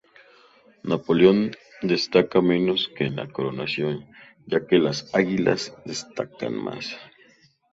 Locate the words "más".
6.55-6.97